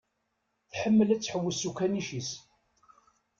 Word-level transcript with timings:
Tḥemmel 0.71 1.09
ad 1.09 1.21
tḥewwes 1.21 1.57
s 1.61 1.63
ukanic-is. 1.69 2.31